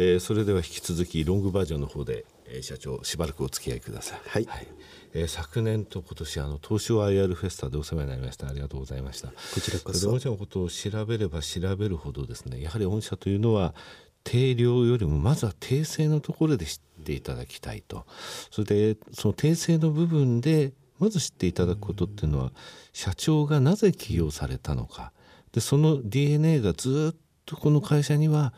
[0.00, 4.20] えー、それでは引き続きロングバージョンの方で、えー、社長しばらくお付き合いください。
[4.28, 4.68] はい、はい。
[5.12, 8.48] えー、昨年と今年あの東証 IR フェスタでお世話になりました。
[8.48, 9.28] ありがとうございました。
[9.28, 10.08] こちらこそ。
[10.08, 13.74] 御社のことを調べれば調べるほどですねやはり御社というのは
[14.22, 18.06] 定量よりもまずは訂正のところで知っていただきたいと。
[18.52, 22.52] それでその訂正の部分でまず知っていただくことっていうのは
[22.92, 25.10] 社長がなぜ起用されたのか。
[25.50, 28.54] でその DNA がずっとこの会社には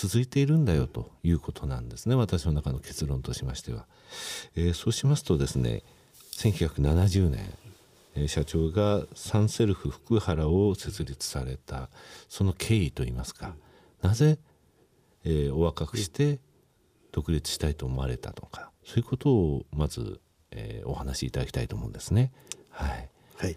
[0.00, 3.86] 続いているんだよということなんですね私の中の結論としましては。
[4.54, 5.82] えー、そうしますとですね
[6.36, 7.30] 1970
[8.14, 11.90] 年、社長がサンセルフ福原を設立された
[12.28, 13.56] その経緯といいますか
[14.00, 14.38] なぜ、
[15.24, 16.38] えー、お若くして
[17.10, 20.20] 独立したいと思われたのかそういうことをまず、
[20.52, 22.30] えー、お話しいただきたいと思うんですね。
[22.70, 23.56] はい、はい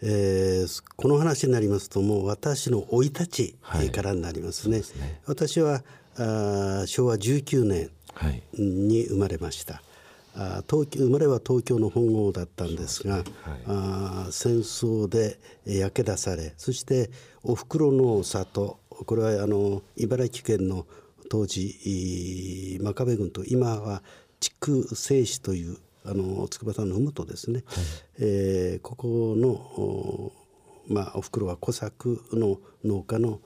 [0.00, 3.56] えー、この話になりますともう私の生い立ち
[3.90, 4.76] からになりますね。
[4.76, 5.20] はい、すね。
[5.26, 5.82] 私は
[6.16, 7.90] あ昭和19年
[8.54, 9.82] に生まれました。
[10.34, 13.34] あ東京生まれは東京の本郷だったんですが、すね。
[13.42, 17.10] はい、あ戦争で焼け出されそして
[17.42, 20.86] おふくろの里これはあの茨城県の
[21.28, 24.02] 当時真壁郡と今は
[24.40, 25.76] 筑西市という
[26.08, 27.84] あの筑波山の麓ですね、はい、
[28.20, 30.32] えー、ここの
[30.88, 33.40] まあおふくろは小作の農家の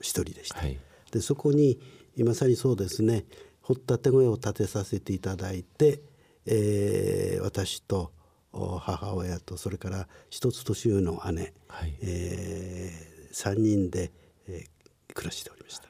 [0.00, 0.60] 一人でした。
[0.60, 0.78] はい、
[1.10, 1.80] でそこに
[2.18, 3.24] まさにそうですね
[3.62, 6.00] 掘ったて小屋を建てさせていただいて、
[6.46, 8.12] えー、私と
[8.52, 14.12] 母親とそれから一つ年上の姉、はい、えー、3人で、
[14.48, 15.89] えー、暮らしておりました。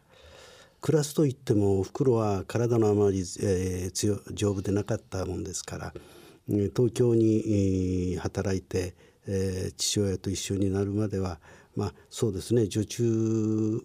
[0.80, 5.94] 暮らすといってもおふくろは体のあまり、えー、強丈夫でなかったもんですから
[6.48, 8.94] 東京に働いて、
[9.26, 11.38] えー、父親と一緒になるまでは
[11.76, 13.80] まあそうですね女中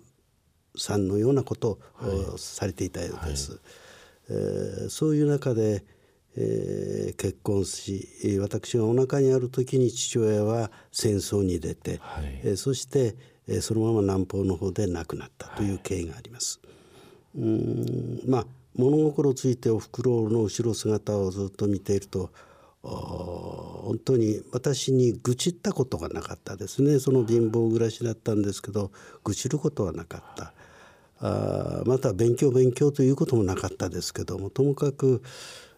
[0.78, 3.52] さんのようなことをされていたようです。
[3.52, 3.62] はい、
[4.30, 5.86] えー、そういう中で、
[6.36, 13.16] えー、結婚し私がお腹にある時に父親は戦争に出て、はい、えー、そして、
[13.48, 16.60] えー、そのまま南方の方で亡くなったという経緯があります。
[16.64, 16.75] はい、
[17.38, 22.30] うんまあ物心ついておふくろの後ろ姿をずっと見ていると
[22.82, 28.92] 本当に私に愚痴ったことがなかったですねその貧乏暮らしだったんですけど
[29.24, 30.54] 愚痴ることはなかった。
[31.22, 35.22] あまた勉強勉強ということもなかったですけどもともかく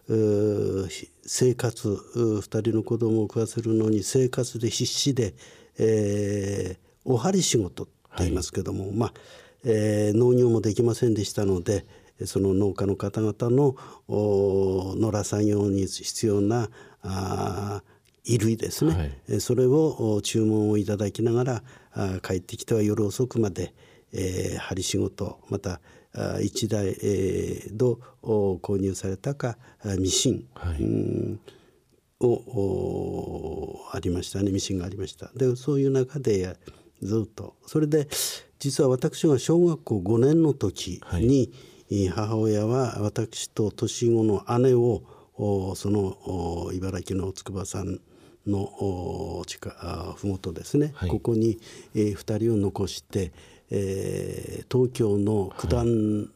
[0.08, 5.34] 生活2人の子供を食わせるのに生活で必死で、
[5.78, 9.12] えー、お針仕事と言いますけども、はい、まあ、
[9.64, 11.84] えー、農業もできませんでしたので
[12.24, 13.76] その農家の方々の
[14.08, 16.68] 野良作業に必要な
[17.02, 17.82] あ
[18.24, 23.72] 衣類ですね、はい、それを注文をいただきながらあ帰ってきては夜遅くまで、
[24.12, 25.80] えー、針仕事また
[26.14, 29.56] 1台、えー、ど購入されたか
[29.98, 31.40] ミシン、はい、うん
[32.20, 34.50] をありましたね。
[34.50, 35.30] ミシンがありました。
[35.34, 36.56] でそういう中で
[37.00, 37.54] ずっと。
[37.66, 38.08] それで
[38.58, 41.52] 実は私が小学校5年の時に、
[41.90, 45.02] はい、母親は私と年子の姉を
[45.76, 48.00] その茨城の筑波山
[48.46, 51.60] の地下麓ですね、はい、ここに、
[51.94, 53.32] えー、2人を残して
[53.70, 56.30] えー、東京の九段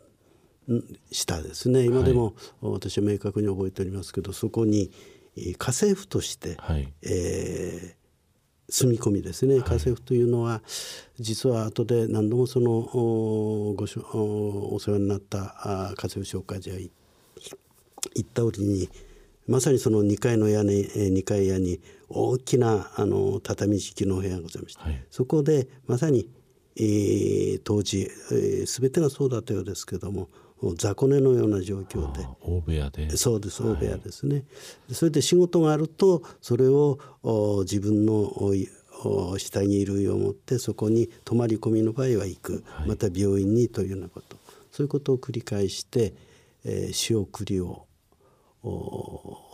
[1.11, 4.91] 下ですね、はい、今でも私は明確に覚えておりますけどそこに
[5.35, 8.02] 家政婦として、はい、えー
[8.73, 9.57] 住み込みですね。
[9.57, 10.63] 家政婦というのは
[11.21, 12.71] 実は後で何度もその
[13.77, 16.91] ごしお世話になった家政婦紹介所へ行
[18.21, 18.89] った折に
[19.47, 26.29] まさにその2階の屋根2階屋に大きなあの畳敷きの部屋がございました、はい、そこでまさに
[26.77, 30.29] えー、当時、えー、全てがそうだったようですけども
[30.77, 32.27] 雑魚寝のような状況で。
[32.41, 33.17] 大部屋で。
[33.17, 34.43] そうです大部屋ですね、は
[34.91, 36.99] い、それで仕事があるとそれを
[37.63, 38.33] 自分の
[39.39, 44.37] 下着類を持ってそこに泊まり込みの場合は行く、はい、また病院にというようなこと。
[44.71, 46.15] そういうことを繰り返して、
[46.65, 47.87] えー、仕送りを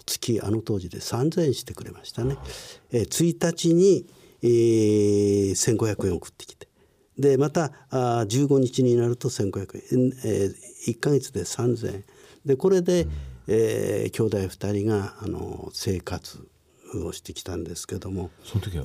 [0.06, 2.37] 月あの当時で3,000円してくれましたね。
[2.93, 4.06] えー、1日に、
[4.43, 6.69] えー、1,500円送ってきて。
[7.19, 10.54] でまたあ15日になると1500円、えー、
[10.90, 12.05] 1か月で3000円。
[12.44, 13.11] でこれで、うん、
[13.49, 16.46] えー、兄弟2人があの生活
[17.05, 18.31] をしてきたんですけども。
[18.44, 18.85] その時は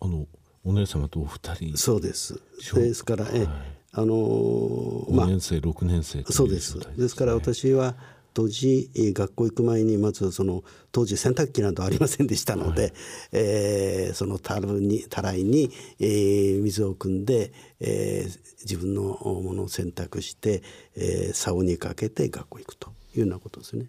[0.00, 0.26] あの
[0.64, 1.76] お姉様とお二人。
[1.76, 2.40] そうです。
[2.74, 3.48] ですから、はい、え
[3.94, 6.78] あのー、まあ、5年生6年生そうです。
[6.96, 7.94] ですから私は
[8.34, 12.92] 当時学校行く前にまずその当時洗濯機などありませんでしたので、はい、
[13.32, 15.70] えー、そのたるにたらいに、
[16.00, 20.62] えー、水を汲んで、えー、自分のものを洗濯して、
[20.96, 23.86] えー、竿にかけて学校行くというようなことですね。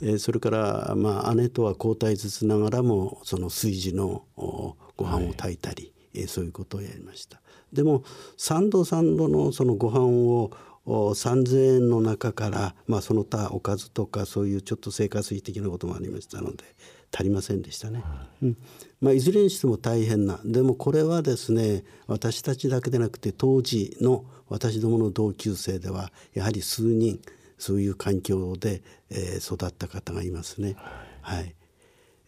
[0.00, 7.40] えー、それから、まあ、姉とは交代ずつながらもその炊事のご飯を炊いたり、はい、えー、そういうことをやりました。
[7.72, 8.02] でも
[8.36, 10.50] 三度三度のそのご飯を
[10.88, 16.64] 3,000円の中から、まあ、その他おかずとかそういうちょっと生活費的なこともありましたので
[17.12, 18.02] 足りませんでしたね。
[18.42, 18.56] うん。
[19.00, 20.40] まあ、いずれにしても大変な。
[20.44, 27.20] でもこれはですね私たちだけでなくて当時の私どもの同級生ではやはり数人
[27.58, 30.76] そういう環境で、えー、育った方がいますね。
[31.20, 31.54] はい、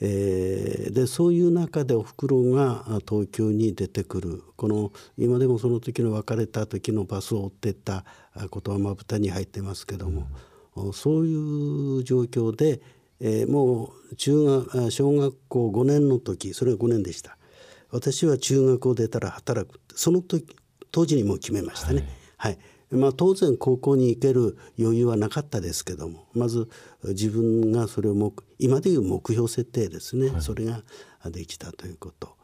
[0.00, 4.42] えー、でそういう中でおふくろが東京に出てくる。
[4.56, 8.04] この今でもその時の別れた時のバスを追ってった
[8.50, 10.26] ことはまぶたに入ってますけども、
[10.76, 12.80] うん、そういう状況で、
[13.20, 17.36] えー、もう中学小学校5年の時それが5年でした。
[17.90, 20.56] 私は中学を出たら働くその時
[20.92, 22.06] 当時にもう決めましたね。
[22.36, 22.58] はい、はい。
[22.90, 26.68] まあ、当然高校に行ける余裕はなかったですけどもまず
[27.04, 30.82] 自分がそれを目今でいう目標設定ですね、はい、それが
[31.26, 32.39] できたということ。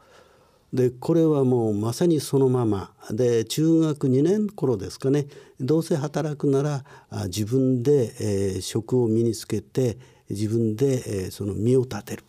[0.73, 2.91] でこれはもうまさにそのまま。
[3.11, 5.27] で中学2年頃ですかね。
[5.59, 6.85] どうせ働くなら
[7.25, 9.97] 自分で、えー、職を身につけて
[10.29, 12.23] 自分で、えー、その身を立てる。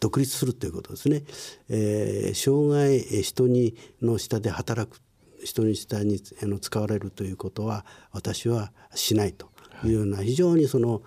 [0.00, 1.22] 独立するということですね、
[1.68, 5.00] えー、生涯人にの下で働く
[5.44, 9.48] 人に下にあの使われるということは私はしないと
[9.84, 11.02] いうような非常にその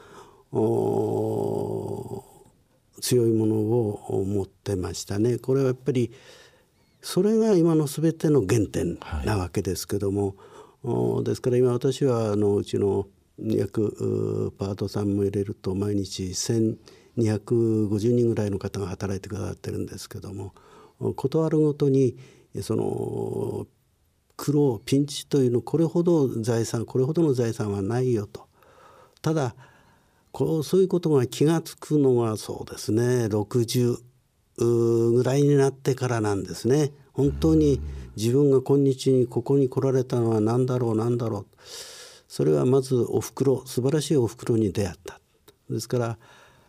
[3.03, 5.37] 強いものを持ってましたね。
[5.37, 6.09] これはやっぱり
[7.01, 10.35] それが今の全ての原点なわけですけども、
[10.83, 13.07] はい、ですから今私はあのうちの
[13.37, 16.77] 約パートさんも入れると毎日1250
[18.13, 20.53] 人ぐらいの方が働いてくださってるんですけども
[21.17, 22.15] 断るごとに
[22.61, 23.67] その
[24.37, 28.47] 苦労ピンチというのこれほど財産これほどの財産はないよと
[29.21, 29.55] ただ
[30.33, 33.27] こうそういうことが気が付くのはそうですね。
[33.27, 33.99] 60
[34.57, 36.91] ぐらいになってからなんですね。
[37.13, 37.79] 本当に
[38.15, 41.45] 自分が今日にここに来られたのは何だろう何だろう。
[42.27, 45.19] それはまずおふくろ素晴らしいおふくろに出会った。
[45.69, 46.17] ですから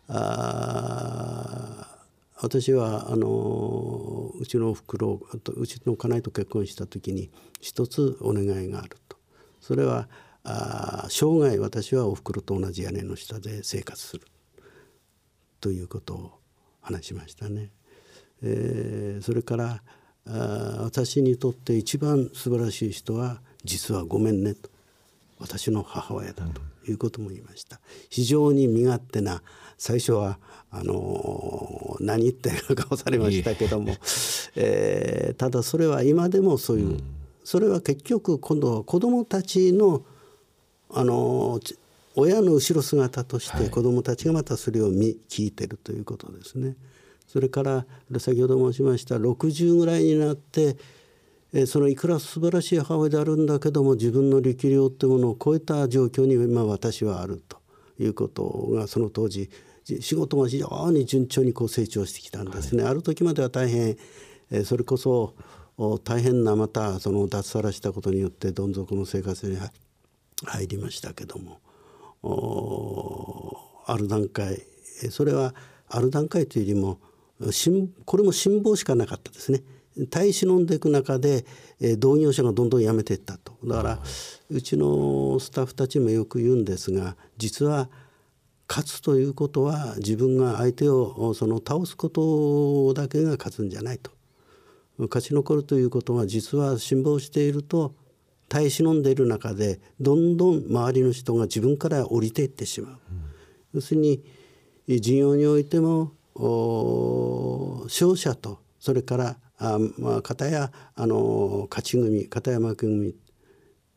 [0.08, 1.88] あ
[2.36, 5.22] 私はあのうちのおふくろ
[5.56, 7.30] うちの家内と結婚した時に
[7.62, 9.16] 一つお願いがあると。
[9.62, 10.06] それは
[10.44, 14.26] あ生涯私はおふくろと同じ屋根の下で生活する。
[15.60, 16.32] ということを
[16.82, 17.70] 話しましたね。
[18.42, 19.82] えー、それから
[20.26, 24.54] あ私にとって一番素晴らしい人は実はごめんね。
[24.54, 24.68] と
[25.38, 27.80] 私の母親だということも言いました。
[28.10, 29.42] 非常に身勝手な
[29.78, 30.38] 最初は
[30.70, 33.94] あの何言ってる顔されましたけども、
[34.56, 37.02] えー、ただそれは今でもそういう、うん、
[37.42, 40.02] それは結局今度は子どもたちの
[40.90, 41.60] あの
[42.16, 46.76] 親の後ろ姿として子どもたちがまたそれを見聞いてるということですね。
[47.26, 47.86] それから
[48.18, 50.76] 先ほど申しました60ぐらいになって
[51.66, 57.58] そのいくら素晴らしい母親であるんだけども自分の力量ってものを超えた状況に今私はあると
[57.98, 59.50] いうことがその当時
[60.00, 62.82] 仕事が非常に順調にこう成長してきたんですね。
[62.82, 63.96] はい、ある時までは大変
[64.64, 65.34] それこそ
[66.04, 69.58] 大変なまたその脱サラしたことによってどん底の生活に
[70.44, 71.60] 入りましたけども。
[73.86, 74.62] ある段階
[75.10, 75.54] それは
[75.88, 76.98] ある段階というよりも
[78.06, 79.62] これも辛抱しかなかったですね。
[80.10, 81.44] 耐え忍んでいく中で、
[81.80, 83.56] え同業者がどんどん辞めていったと。
[83.64, 83.98] だから
[84.50, 87.90] うちのスタッフたちもよく言うんですが実は
[88.68, 94.10] 勝つということは自分が相手をその倒すことだけが勝つんじゃないと。
[94.98, 97.94] 勝ち残るということは実は辛抱していると
[98.48, 102.98] 耐え忍んでいる中でどんどん周りの人が自分から降りていってしまう。
[103.74, 104.22] 要するに
[104.86, 106.12] 事業においても
[107.84, 113.14] 勝者とそれからあ、まあ、片やあの勝ち組片山負け組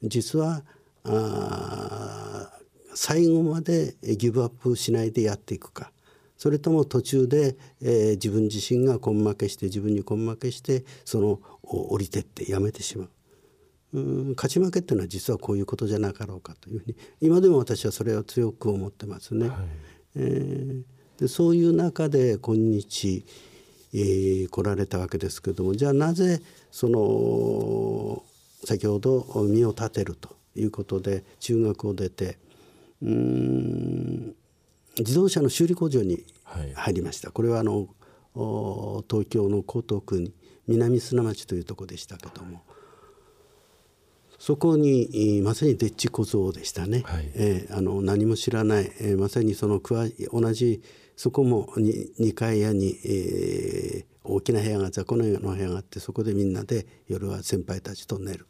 [0.04, 0.63] 実は
[1.04, 2.50] あ
[2.94, 5.92] 最後までギブアップしないでやっていくか
[6.38, 13.10] それとも途中で、えー、自分自身が根負けして自分に根負けしてその降りてってやめてしまう。
[13.98, 19.50] うん勝ち負けっていうのは実はこういうことじゃなかろうかというふうに今でも私はそれを強く思ってますね。
[19.50, 19.58] はい、
[20.16, 23.25] えー、でそういう中で今日、
[23.94, 28.24] えー、来られたわけですけどもじゃあなぜその
[28.66, 32.38] 先ほど身を立てるということで中学を出て
[33.01, 34.36] うん
[35.00, 36.24] 自動車の修理工場に
[36.75, 37.88] 入りました、はい、これはあの
[39.10, 40.34] 東京の江東区に
[40.68, 42.63] 南砂町というところでしたけども、はい、
[44.39, 50.82] そこにまさにデッチ小僧でしたね、はい、えー、あの何も知らない、えー、まさにその同じ
[51.15, 58.48] そこも 2, 2階屋に、えー、大きな部屋が雑魚の部屋があってそこでみんなで夜は先輩たちと寝る。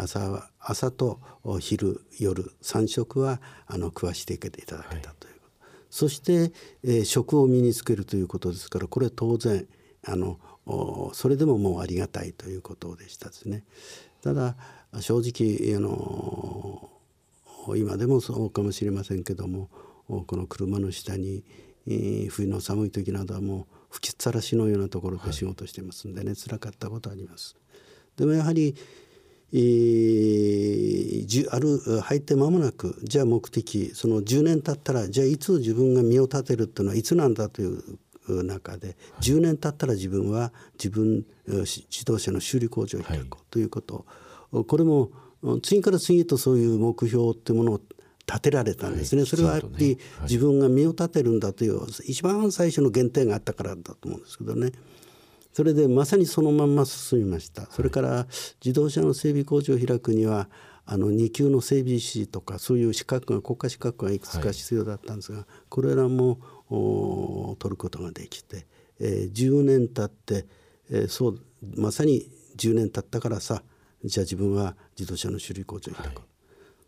[0.00, 1.18] 朝は朝と
[1.58, 4.76] 昼夜3食はあの食わしていただけた
[5.14, 6.52] ということ、はい、そして、
[6.84, 9.66] えー、食を身につけるということですからこれ当然
[10.06, 10.38] あの
[11.12, 13.64] それでももうありがたいということでしたですね。
[14.22, 14.56] ただ
[15.00, 16.90] 正直あの
[17.76, 19.70] 今でもそうかもしれませんけども
[20.06, 21.44] この車の下に
[22.30, 27.56] 冬の寒い時などはもう吹きさらしのようなところで仕事してますんでね、はい、辛かったことあります。
[28.16, 28.74] でもやはり、
[29.52, 37.82] えー、ある入って間もなくじゃあ目的その10年経ったらじゃあいつ自分が身を立てるっていうのはいつなんだという
[38.44, 44.04] 中で、はい、10年経ったら自分は自分自動車の修理工場を開こうということ、はい、
[44.52, 45.10] これも
[45.62, 47.80] 次から次とそういう目標っていうものを
[48.26, 54.72] 立てられたんですね、はい、それはやっぱり自分が身を立てるんだという一番最初の原点があったからだと思うんですけどね。
[55.52, 57.66] それでまさにそのまんま進みました。
[57.70, 58.26] それから
[58.64, 60.48] 自動車の整備工場を開くには
[60.86, 66.38] あの2級の整備士とかそういう資格が国家資格がいくつか必要だったんですが、はい、これらも
[67.58, 68.66] 取ることができて、
[68.98, 70.46] えー、10年経って、
[70.90, 71.40] えー、そう
[71.76, 73.62] まさに10年経ったからさ
[74.04, 76.24] じゃあ自分は自動車の修理工場を開く、はい。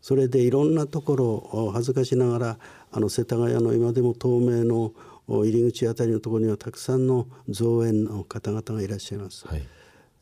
[0.01, 2.59] それでいろんなところを恥ずかしながら
[2.93, 4.93] あの世田谷の今でも透明の
[5.27, 9.47] 入り口あたりのところにはたくさんの造園の方々がいらっしゃいます。
[9.49, 9.63] はい。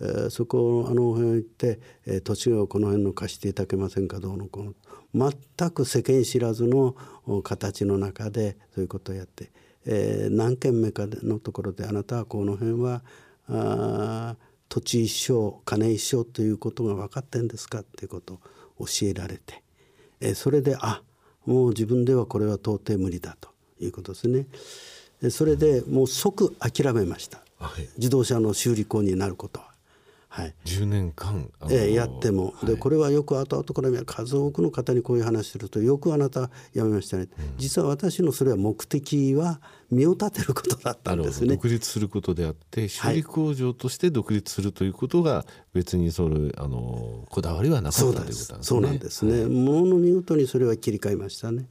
[0.01, 4.75] えー、そこをあの辺行って、えー、土地をこの辺の貸していただけませんかどうのこの。
[5.15, 6.97] 全く世間知らずの
[7.43, 9.51] 形の中でそういうことをやって、
[9.85, 13.03] えー、何軒目かのところであなたはこの辺は
[13.49, 14.37] あ
[14.73, 18.41] 土地一生金一生ということが分かってんですかっていうこと
[18.79, 19.63] を教えられて
[20.23, 21.03] えそれであ
[21.45, 24.47] もう自分ではこれは到底無理だということですね。
[25.31, 29.73] それでもう即諦めました、はい、自動車の修理工になることは。
[30.29, 39.61] はい、10年間、えー、やっても、でこれはよく後々から数多くの方にこういう話するとよくあなたやめましたね、うん、実は私のそれは目的は
[39.93, 41.49] 身を立てることだったんですね。
[41.49, 45.45] 独立することであって修理工場として独立するということが
[45.75, 48.59] 別にそれあのこだわりはなかったということなんですね。
[48.63, 51.69] そうなんですね、もの見事にそれは切り替えましたね。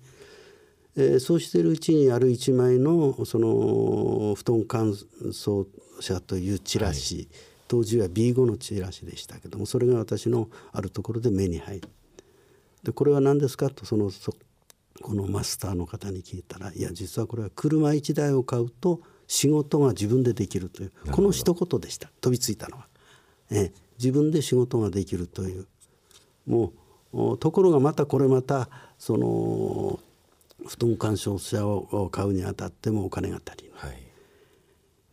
[0.95, 5.65] えー、そうしているうちにある一枚のその布団乾燥
[5.99, 7.27] 車というチラシ、はい。
[7.67, 11.89] 当時は B5 のチラシでしたけどもそれが私のあるところで目に入る。
[12.83, 14.35] でこれは何ですかとそのそ
[15.01, 22.09] このマスターの方に聞いたらいや実はこれは車1台を買うと仕事が自分でできるというこの一言でした。
[22.21, 22.87] 飛びついたのは、
[23.49, 25.67] え自分で仕事ができるという。
[26.45, 26.73] も
[27.13, 29.99] うところがまたこれまたその
[30.65, 33.91] 布団干渉車を買うにあたってもお金が足りない。
[33.91, 34.11] はい。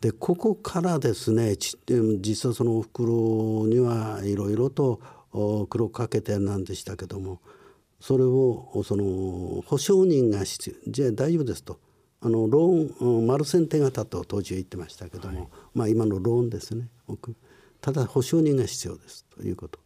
[0.00, 5.00] でここからですね実はそのおふくろにはいろいろと
[5.68, 7.40] 苦労かけてなんでしたけども
[8.00, 11.80] それをその保証人が必要じゃあ大丈夫ですと。
[12.20, 16.88] あのローン丸線手形と当時は言ってましたけども、はい、まあ今のローンですね。
[17.80, 19.78] ただ保証人が必要ですということ。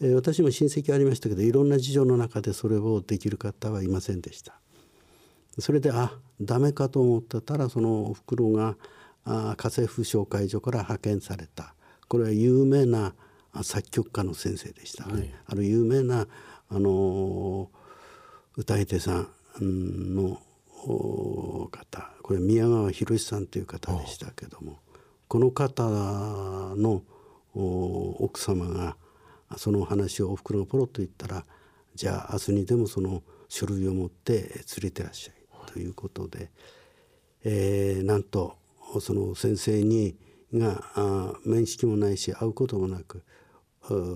[0.00, 4.60] えー、私も親戚ありましたけどいろんな事情の中でそれをできる方はいませんでした。
[5.58, 8.76] それであダメかと思ってたらそのおふくろが
[9.24, 11.74] あ家政婦紹介所から派遣された。
[12.08, 13.14] これは有名な
[13.62, 16.26] 作曲家の先生でしたね、はい、ある有名な
[16.70, 17.68] あの
[18.56, 19.26] 歌い手さ
[19.60, 24.78] んの方これ宮川博さんという方でしたけども
[25.26, 25.82] この方
[26.76, 27.02] の
[27.54, 28.96] 奥様が
[29.56, 31.44] その話をおふくろがポロッと言ったら
[31.94, 35.34] じゃあ明日にでもその書類を持って連れてらっしゃい
[35.72, 36.50] ということで、
[37.44, 38.56] えー、なんと
[39.00, 40.16] その先生に
[40.54, 43.22] が面識もないし会うこともなく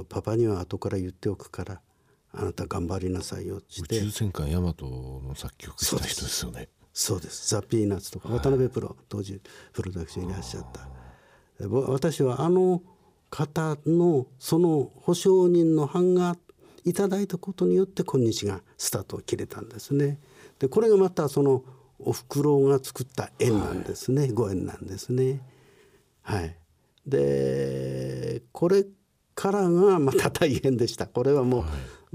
[0.09, 1.81] パパには後から言っておくから
[2.37, 6.69] あなた頑張りなさいよって宇宙戦艦ヤマトの作曲した人ですよね。
[6.93, 7.49] そうです。
[7.51, 9.41] ザ・ピーナッツとか渡辺プロ当時
[9.73, 10.89] プロダクションにいらっしゃった。
[11.69, 12.83] 私はあの
[13.31, 16.37] 方のその保証人の版が
[16.85, 20.19] いただいたことによって今日がスタートを切れたんですね。
[20.59, 21.65] でこれがまたその
[21.99, 25.41] おふくろが作った縁なんですね、はい、ご縁なんですね。
[26.23, 26.57] はい、
[27.07, 28.85] でこれ
[29.35, 31.07] からがまた大変でした。
[31.07, 31.71] これはもう、はい、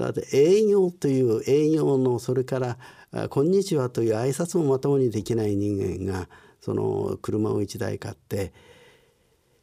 [0.06, 2.78] だって営業という営業のそれから
[3.30, 6.30] 「こんにちは」という挨拶もまともにできない人間が
[6.62, 8.54] その車を1台買って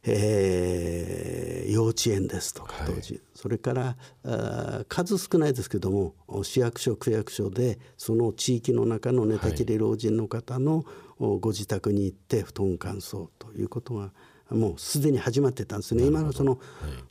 [0.09, 10.85] えー、幼稚園ですとか当時、はい、それからあ数少ないですけども市役所区役所でその地域の中の寝たきり老人の方の
[11.19, 14.11] ご自宅に行って布団乾燥ということが
[14.49, 16.05] もうすでに始まってたんですね。
[16.05, 16.59] 今のその、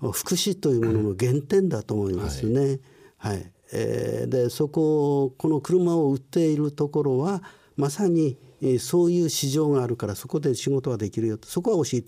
[0.00, 2.61] はい、福祉というものの原点だと思いますね。
[2.61, 2.80] はい、
[3.26, 7.42] はい、えー、でそここの車を売っているところは
[7.76, 8.38] まさに
[8.78, 12.02] そういう市場があるからそこで仕事ができるよとそこは教え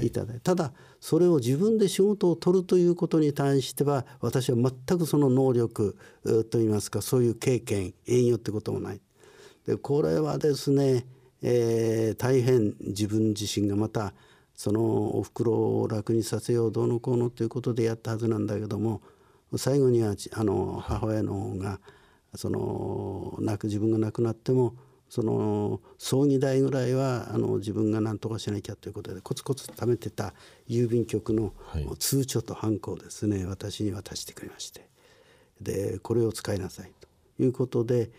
[0.00, 5.96] ていただいて、はい、ただそれを自分で仕事を取るということに対しては私は全くその能力
[6.50, 9.00] といいますかそういう経験営業ってこともない。
[9.66, 11.06] でこれはですね、
[11.42, 14.14] えー、大変自分自身がまた
[14.54, 19.00] そのおふくろを楽にさせようどうのこうのということでやったはずなんだけども
[19.58, 21.80] 最後にはあの母親の方が
[22.34, 24.74] その亡く自分が亡くなっても
[25.08, 30.34] その葬儀代ぐらいはあの自分が何とかしなきゃということでコツコツ貯めてた
[30.68, 31.52] 郵便局の
[31.98, 34.88] 通帳とハンコをですね、私に渡してくれまして
[35.60, 37.08] でこれを使いなさいと。
[37.38, 38.10] いうことで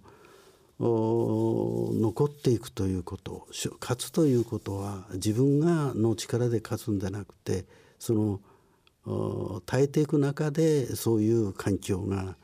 [0.79, 3.45] 残っていくということ
[3.81, 7.65] 勝つということは自分がの力で勝つんじゃなくて
[7.99, 12.37] その耐えていく中でそういう環境が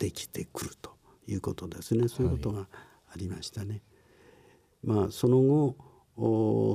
[0.00, 0.90] できてくると
[1.28, 3.80] いうことですねそういうことがありましたね。
[4.88, 5.76] はい、まあその後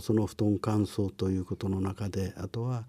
[0.02, 2.86] その布団乾燥ということの中であとは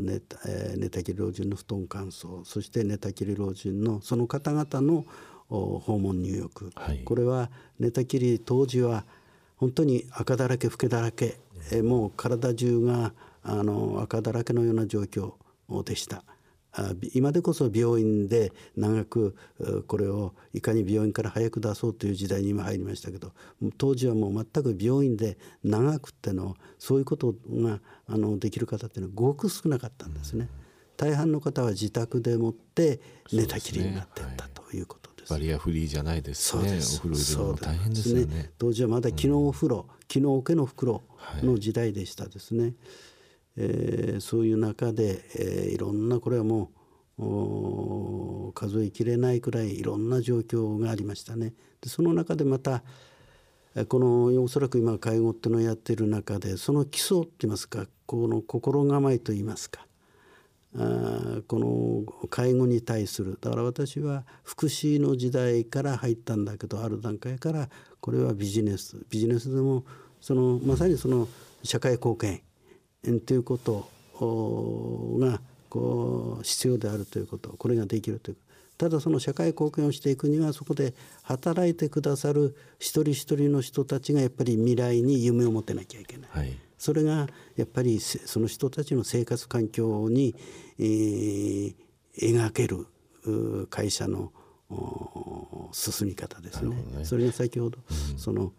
[0.00, 5.04] 寝た,、えー、寝たきり老人の布団乾燥そして寝たきり老人のその方々の
[5.48, 9.04] 訪問入浴、はい、これは寝たきり当時は
[9.56, 11.38] 本当に赤だらけ老けだらけ、
[11.72, 15.32] えー、もう体中があの赤だらけのような状況
[15.84, 16.22] でした。
[17.14, 19.36] 今でこそ病院で長く
[19.86, 23.32] これをいかに病院から早く出そうという時代に今入りましたけど
[23.76, 30.48] 当時はもう全く病院で長くってのそういうことがあのできる方っていうのはごく少なかったんですね。
[30.96, 33.00] 大半の方は自宅でもって
[33.32, 35.30] 寝たきりになってったということです。
[35.30, 36.62] バリアフリーじゃないですね。
[36.62, 36.76] お風
[37.10, 38.52] 呂入れるの大変ですよね。
[38.58, 41.02] 当時はまだ機能お風呂、機能桶の袋
[41.42, 42.62] の時代でしたですね。
[42.62, 42.74] はい
[43.60, 46.70] えー、そういう中で、えー、いろんなこれはも
[47.18, 51.52] う数えきれないくらいいろんな状況がありましたね。
[51.80, 52.84] でその中でまた
[53.88, 59.86] このおそらく今介護っていうのをやってる中でその基礎って言いますかこの心構えと言いますか
[60.76, 67.68] あこの介護に対するだから私は福祉の時代から入ったんだけどある段階から
[68.00, 69.84] これはビジネスビジネスでも
[70.20, 71.28] そのまさにその
[71.62, 72.42] 社会貢献
[73.20, 73.88] ということ
[75.18, 78.36] がこう必要であるということこれができるという
[78.78, 90.34] ただその社会貢献をしていくにはそこで働いてくださる一人一人の人たちがやっぱり未来に夢を持てなきゃいけない、はい、それがやっぱりその人たちの生活環境に、
[90.78, 91.74] えー、
[92.16, 92.86] 描ける
[93.68, 94.32] 会社の
[95.72, 96.76] 進み方ですね。
[96.96, 97.04] ね。
[97.04, 97.78] それが先ほど、
[98.12, 98.52] うん、その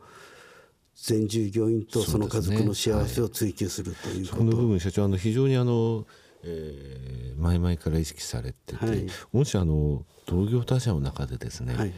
[1.04, 6.06] 全従業員とその家族の幸せを追求するということ、ねはい、この部分社長あの非常にあの、
[6.44, 11.94] えー、前々から意識されてて、はい、もしあの同業他社の中でですね、はい。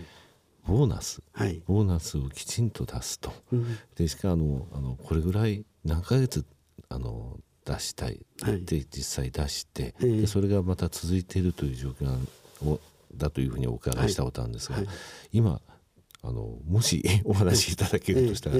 [0.65, 6.45] ボーナス、はい、ボーナスをきちんと出すと、うん、でしかもあのあのこれぐらい何ヶ月
[6.87, 8.19] あの出したい。
[8.65, 12.15] で実際出して、はい、でそれがまた続いているという状況
[12.65, 12.79] を
[13.15, 14.87] だというふうにお伺いしたことあるんですが、はい、
[15.33, 15.59] 今
[16.23, 18.57] あのもし お話しいただけるとしたら、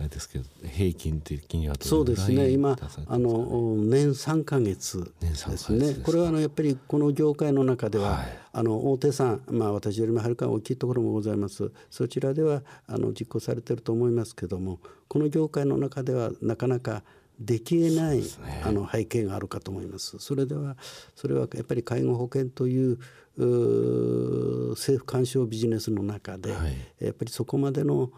[0.00, 2.50] あれですけど平均的にはそうですね。
[2.50, 2.76] 今
[3.06, 5.94] あの年3か月ですね。
[6.02, 11.70] これはあのやっぱりこの業界の中では、はい、あの大手さん、まあ、私よりもはるか大きいところもございます。
[11.90, 17.02] そちらではあの実行されてると思いますけどもこの業界の中ではなかなか
[17.38, 18.24] できえない、ね、
[18.64, 20.18] あの背景があるかと思います。
[20.18, 20.78] それでは
[21.14, 22.98] それはやっぱり介護保険という
[23.36, 28.10] 政府干渉ビジネスの中で、はい、やっぱりそこまでの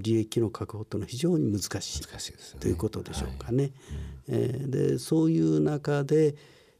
[0.00, 3.62] 利益の確保というのは非常に難しい難しいです、ね、ということでしょうかね。
[3.62, 3.72] はい。
[3.72, 6.34] うん、えー、でそういう中で、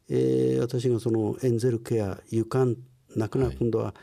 [0.08, 2.66] えー、私がそのエンゼルケア床
[3.16, 3.94] なくな今度は、はい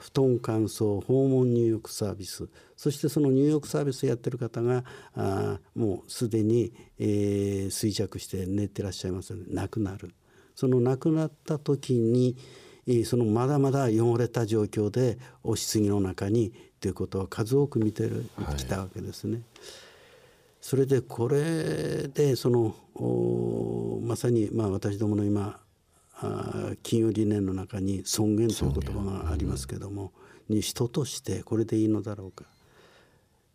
[0.00, 2.48] 布団乾燥訪問入浴サービス。
[2.76, 4.82] そしてその入浴サービスやってる方が
[5.14, 10.12] あもうすでに、えー、衰弱して寝てらっしゃいますので亡くなる。
[10.56, 12.36] その亡くなった時に
[13.04, 18.08] そのまだまだ汚れた状況でお棺の中にということは数多く見て
[18.56, 19.34] きたわけですね。
[19.34, 19.42] はい、
[20.60, 22.74] それでこれでその
[24.02, 25.60] まさにまあ私どもの今
[26.82, 30.12] 金融理念の中に尊厳という言葉がありますけども、
[30.48, 32.44] うん、に人としてこれでいいのだろうか、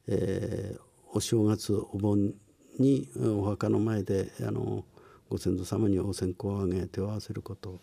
[0.08, 2.34] えー、お正月お盆
[2.80, 4.86] にお墓の前であの
[5.30, 7.80] ご先祖様にお線香をあげ手を合わせること。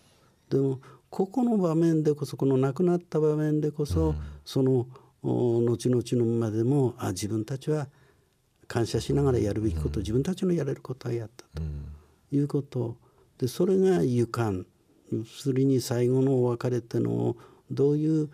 [0.48, 4.86] でもここの場面でこそこの亡くなった場面でこそ、うん、その
[5.22, 7.88] 後々のまでもあ自分たちは
[8.68, 11.62] 感謝しながらやるべきこと、うん、自分たちのやれることはやったと。
[12.32, 12.96] いうこと、
[13.38, 14.64] でそれが愉快
[15.12, 17.36] 要するに最後のお別れっていうのを
[17.70, 18.30] どういう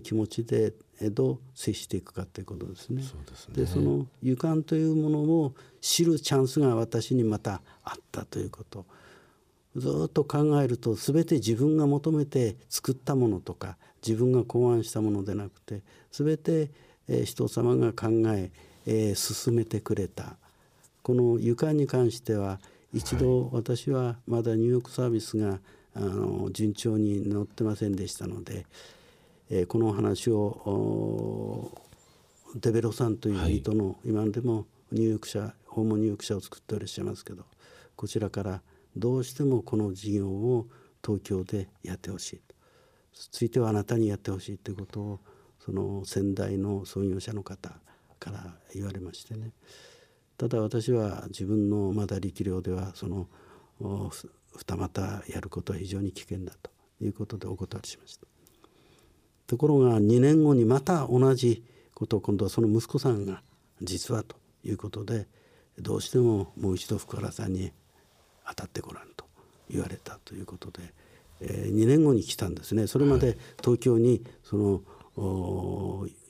[0.00, 0.72] 気持ちで
[1.10, 3.02] どう接していくかということですね。
[3.54, 8.86] で、ね、その愉快というものを知るチャンスが私にまたあったということ。
[9.76, 16.70] ずっと考えると全て自分が求めて作ったものとか自分が考案したものでなくて全て、
[17.08, 18.50] え人様が考え
[18.86, 20.36] えー、進めてくれた。
[21.02, 22.60] この床に関しては
[22.92, 25.60] 一度私はまだ入浴サービスが
[25.94, 28.66] あの順調に乗ってませんでしたので、
[29.48, 31.72] えー、この話を
[32.56, 37.44] デベロさんという人の、今でも入浴者訪問入浴者を作っていらっしゃいますけど
[37.94, 38.62] こちらから
[38.96, 40.66] どうしてもこの事業を
[41.04, 42.40] 東京でやってほしい
[43.12, 45.20] ついてはあなたにやってほしいということを
[45.58, 47.70] その先代の創業者の方
[48.18, 49.52] から言われましてね。
[50.38, 53.28] ただ私は自分のまだ力量ではその
[54.56, 56.70] 二股やることは非常に危険だと
[57.02, 58.26] いうことでお断りしました。
[59.46, 63.42] ところが2年後にまた同じことを今度はその息子さんが
[63.82, 65.26] 実はということで
[65.78, 67.72] どうしてももう一度福原さんに
[68.50, 69.24] 当たってごらんと
[69.70, 70.92] 言われたということで、
[71.40, 72.86] えー、2年後に来たんですね。
[72.86, 74.82] それまで東京にその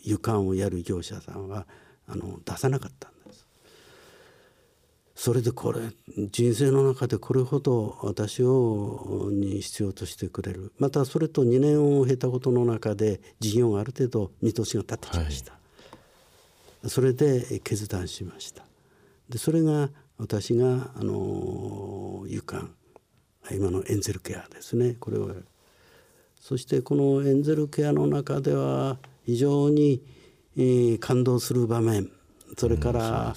[0.02, 1.66] 床をやる業者さんは
[2.06, 3.46] あの出さなかったんです。
[5.14, 5.80] それでこれ
[6.30, 10.72] 人生の中でこれほど私をに必要としてくれる。
[10.78, 15.58] またそれと2年を経たことの中で事業がある程度見通しが立ってきました、は
[16.84, 18.64] い、それで決断しました。
[19.28, 22.68] でそれが私があの勇敢。
[23.52, 24.94] 今のエンゼルケアですね。
[25.00, 25.30] これを。
[26.38, 30.02] そしてこのエンゼルケアの中では非常に、
[30.58, 32.10] えー、感動する場面。
[32.58, 33.34] それから、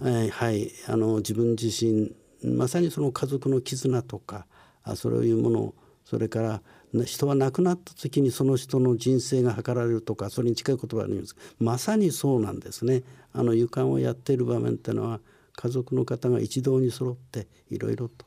[0.00, 2.12] うんね、はい、あの自分自身
[2.42, 4.46] まさにその家族の絆とか
[4.82, 5.74] あそういうもの。
[6.04, 6.62] それから
[7.04, 11.36] 人は亡くなった時にその人の人生が図られるとかそれに近い言葉があります。
[11.60, 13.04] まさにそうなんですね。
[13.32, 15.20] あの勇敢をやっている場面っていうのは
[15.56, 18.26] 家族の方が一堂に揃っていろいろと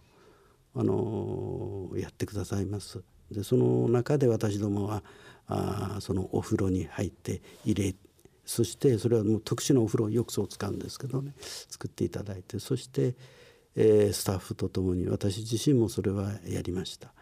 [0.75, 3.01] あのやってくださいます。
[3.31, 5.03] でその中で私どもは
[5.47, 7.95] あそのお風呂に入って入れ
[8.45, 13.13] そしてそれはもう特殊なお風呂浴槽を使うんですけどね作っていただいてそして、
[13.75, 17.13] えー、スタッフと共に私自身もそれはやりました。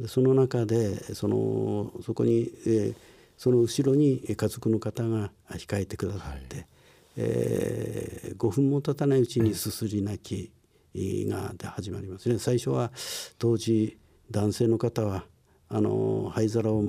[0.00, 2.94] でその中でそのそこに、えー、
[3.36, 6.66] その後ろに家族の方が控えてくださって、はい
[7.16, 10.52] えー、5分も経たないうちにすすり泣き
[10.94, 12.92] が始まりますね最初は
[13.38, 13.98] 当時
[14.30, 15.24] 男性の方は
[15.68, 16.84] あの灰皿を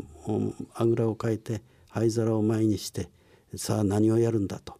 [0.73, 3.09] あぐらをかいて灰皿を前にして
[3.55, 4.79] さあ何をやるんだと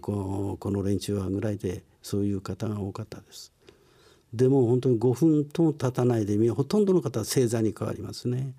[0.00, 3.52] この連中はぐらいでそういう方が多かったです。
[4.32, 8.52] でも本当に5分とも経たないでほとんどの方は正座に変わりますね。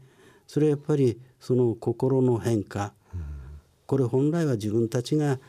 [0.47, 2.93] それはやっぱりその心の変化、
[3.85, 5.39] これ本来は自分たちが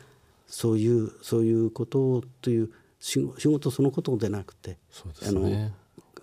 [0.47, 4.79] そういうそういうことをという仕事そのことでなくて、ね、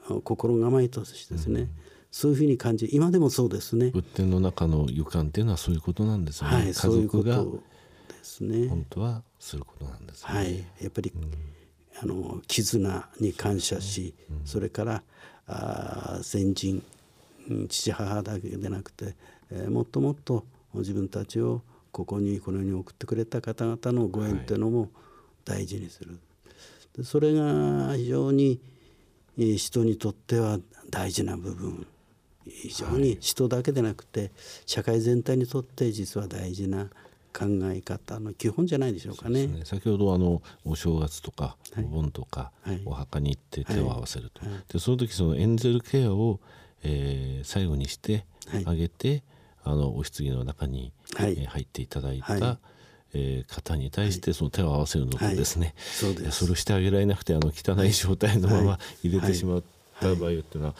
[0.07, 1.69] あの心構えとしてですね、うん、
[2.11, 3.91] そういうふうに感じ今でもそうですね。
[3.91, 7.43] 仏典の中の予感っていうのはそういうことなんですよね、はい、家族がで
[8.23, 8.67] すね。
[8.67, 11.31] 本当はすることなんです、ね、はいやっぱり、うん、
[12.01, 15.03] あの絆に感謝し、うん、それから
[15.47, 16.83] あ先人
[17.67, 19.15] 父母だけでなくて、
[19.51, 21.61] えー、もっともっと自分たちを
[21.93, 24.89] ここにこの世に送ってくれた方々のご縁というのも
[25.45, 26.19] 大事にする、
[26.97, 28.59] はい、それが非常に
[29.37, 31.87] 人にとっては大事な部分。
[32.45, 34.31] 非常に人だけでなくて
[34.65, 36.89] 社会全体にとって実は大事な
[37.33, 39.47] 考え方の基本じゃないでしょうかね。
[39.47, 39.65] ね。
[39.65, 46.39] 先ほどあのお正月とかお盆とか、はい、お墓に行って手を合わせると、はい、でその時そのエンゼルケアを、
[46.83, 48.25] えー、最後にして
[48.65, 49.23] あげて、はい、
[49.63, 52.59] あのお棺の中に、はい、えー、入っていただいた、
[53.13, 59.63] えー、方に対してその手を合わせるのとですね、はい、それをしてあげられなくてあの汚い状態のまま入れてしまっ
[59.99, 60.75] た場合っていうのは、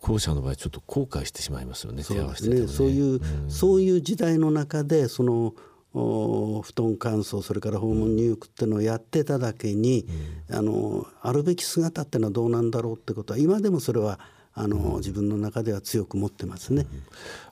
[0.00, 5.54] 後者の場合ちょっと後悔してしまいますよねそうですね、ね、そういう、うん、そういう時代の中でその
[5.94, 10.06] お布団乾燥それから訪問入浴っていうのをやってただけに、
[10.48, 14.20] うん、あのあるべき姿っていうのはどうなんだろうってことは今でもそれは
[14.54, 16.86] あの、うん、自分の中では強く持ってますね。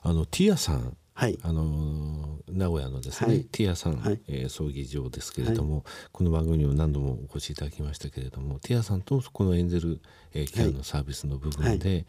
[0.03, 9.99] あのティアさんはい、あの名古屋のですね、はい、ティアさん、はい、えー、葬儀場ですけれども、はい、この番組にも何度もお越しいただきましたけれどもティアさんとこのエンゼル、
[10.35, 12.05] えー、ケアのサービスの部分で、はい、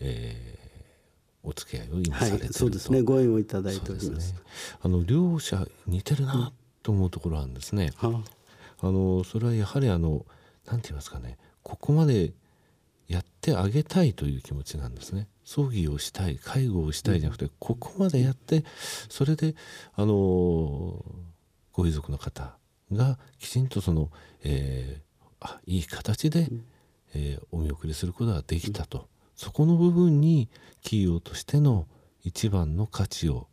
[0.00, 3.02] えー、お付き合いを今されてると、そうですね。
[3.02, 4.38] ご縁をいただいております、ね、
[4.82, 8.24] あの両者似てるなと思うところなんですね、うん、
[8.80, 10.26] あのそれはやはりあの
[10.66, 11.38] なんて言いますかね。
[11.62, 12.32] ここまで
[13.08, 15.28] やってあげたいという気持ちなんですね。
[15.44, 18.64] 葬儀をしたい介護をしたいじゃなくて、ここまでやって
[19.08, 19.54] それで
[19.94, 21.02] あの
[21.72, 22.54] ご遺族の方
[22.92, 24.10] がきちんとその、
[24.44, 26.48] えー、あいい形で、
[27.14, 30.50] えー、お見送りすることができたと、そこの部分に
[30.82, 31.86] 企業としての
[32.22, 33.46] 一番の価値を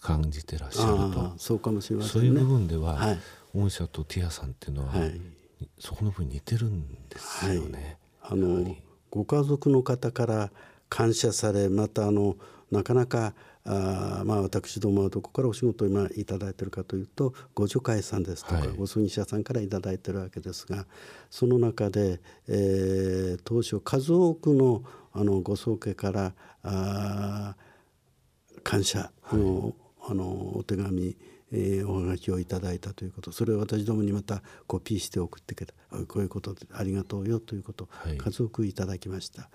[0.00, 1.34] 感じてらっしゃると。
[1.38, 3.18] そうかもしれません、ね、そういう部分では、はい、
[3.54, 5.20] 御社とティアさんっていうのは、はい、
[5.78, 7.98] そこの部分似てるんですよね。
[8.20, 8.76] はい、あの
[9.10, 10.50] ご家族の方から
[10.88, 12.36] 感謝されまたあの
[12.70, 20.86] なかなかあまあ私どもはどこからお仕事を今いただいているかというとご助会さんですとか、はい、ご葬儀社さんからいただいているわけですが
[21.30, 27.56] その中で、えー、当初数多くのあのご宗家からあ
[28.62, 29.74] 感謝のはい、
[30.10, 31.16] あのお手紙
[31.52, 33.32] えー、おはがきをいただいたということ。
[33.32, 35.74] それを私どもにまたコピーして送ってくれた。
[36.06, 39.48] こういうことでありがとうよということ、はい、数多くいただきました。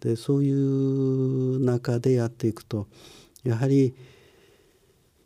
[0.00, 2.88] でそういう中でやっていくと
[3.42, 3.94] やはり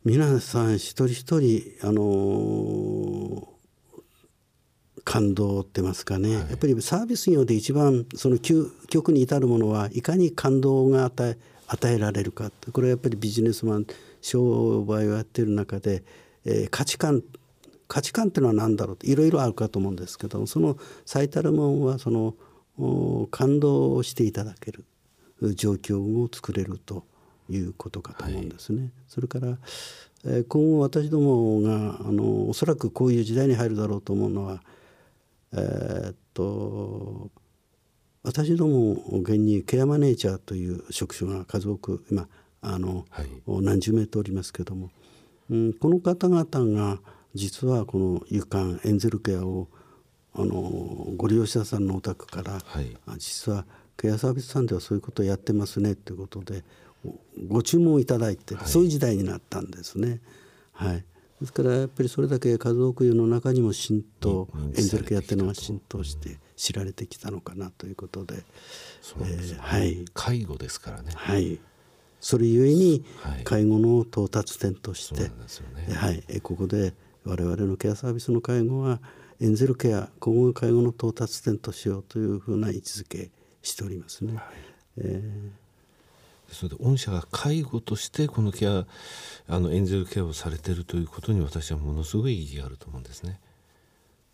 [0.04, 3.48] 皆さん一人一人あの
[5.04, 11.38] 感動ってますかね、はい、やっぱりサービス業で一番その究極に至るものはいかに感動が与え
[11.70, 12.50] 与えられるか。
[12.72, 13.87] これはやっぱりビジネスマン
[14.20, 16.02] 商売をやっている中で、
[16.44, 17.22] えー、価値観
[17.88, 20.76] 価値観っていうのは何だろうっていろいろあるかと思うんですけどその
[21.07, 22.35] 最たるもんはその
[23.31, 24.85] 感動をしていただける
[25.54, 27.04] 状況を作れると
[27.48, 28.83] いうことかと思うんですね。
[28.83, 29.59] はい、それから、
[30.26, 34.62] えー、今後私どもがあのおそらくこういう時代に入るだろうと思うのは
[35.52, 37.31] えー、っと
[38.22, 42.28] 私ども現にケアマネージャーという職種が数多く今
[42.61, 44.90] あの、はい、何十名とおりますけども、
[45.51, 46.47] うん、この方々
[46.79, 46.99] が
[47.35, 49.68] 実はこの湯館エンゼルケアを
[50.35, 50.55] あの
[51.16, 53.64] ご利用者さんのお宅から、はい、実は
[53.97, 56.62] ケアサービスさんではそういうことをやってますねということで
[57.49, 60.21] ご注文いただいて、はい、そういう時代になったんですね。
[60.73, 61.05] はい、
[61.40, 71.12] ですからやっぱりそれだけ数多く世の中にも浸透エンゼルケアっていうのが浸透して知られてきたのかなということで、えー、はい、介護ですからね。
[71.14, 71.59] はい
[72.20, 73.04] それゆえに
[73.44, 75.31] 介護の到達点として、はい
[75.88, 79.00] ね、はい、ここで我々のケアサービスの介護は
[79.40, 83.31] エンゼルケア今後介護の到達点としようというふうな位置づけ
[83.62, 84.35] しておりますね。
[84.35, 84.44] はい、
[84.98, 88.85] えー、それで御社が介護としてこのケア
[89.46, 93.38] あのエンゼルケアをされているということに私はものすごい意義があると思うんですね。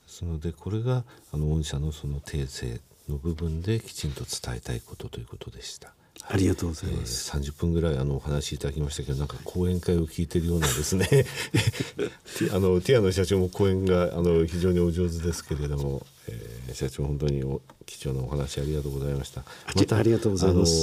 [0.06, 5.92] ですのでこれがあの御社のその訂正の部分できちんと伝えたいことということでした。
[6.28, 7.30] ありがとうございます。
[7.34, 11.06] えー、30分ぐらいあのお話しいただきましたけどなんか講演会を聞いてるようなですね
[12.52, 19.44] あのティアの社長も講演があの非常にお上手ですけれども、えー、社長本当にお貴重なお話ありがとうございました。
[19.74, 20.74] またありがとうございます。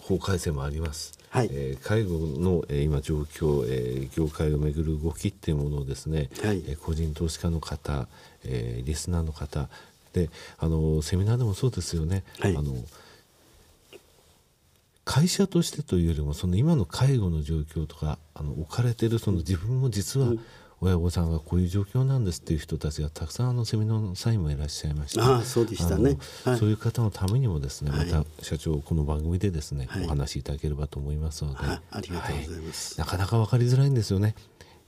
[0.00, 1.12] 法改正もあります。
[1.30, 8.06] はいえー、介護の、えー、今状況、えー、業界をめぐる動きっていうものをですね、はい、えー、個人投資家の方、
[8.44, 9.68] えー、リスナーの方
[10.12, 12.22] であのセミナーでもそうですよね。
[12.38, 12.76] はい、あの
[15.04, 20.32] 会社としてというよりもその今の介護の状況とかあの置かれてるその自分も実は
[20.80, 34.34] 親御さんがこういう状況なんですっていう人たちがたくさんあのセミナーの際もいらっしゃいましたあそうでしたね、はい、そういう方のためにもですね、また社長この番組でですね、はい、お話しいただければと思いますので、ありがとうございます、なかなか分かりづらいんですよね。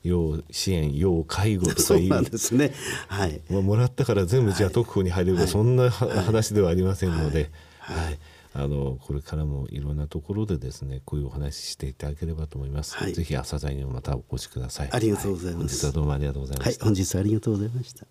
[0.02, 2.72] 要支援要介護とかいうですね、
[3.08, 7.50] はい、まあ、もらったから全部じゃあ特保に入れば、そんな話ではありませんので、
[7.80, 8.18] はい
[8.58, 12.96] あのこれからもいろんなところでですねこういうお話ししていただければと思います。
[12.96, 14.88] はい、ぜひ朝材にもまたお越しください。
[14.90, 16.84] ありがとうございます、はい、本日はどうもありがとうございました。
[16.84, 18.06] はい、本日はありがとうございました。